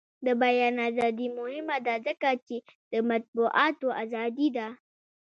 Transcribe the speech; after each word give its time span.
د 0.25 0.27
بیان 0.43 0.75
ازادي 0.89 1.27
مهمه 1.39 1.77
ده 1.85 1.95
ځکه 2.07 2.29
چې 2.47 2.57
د 2.91 2.93
مطبوعاتو 3.09 3.87
ازادي 4.03 4.47
ده. 4.57 4.67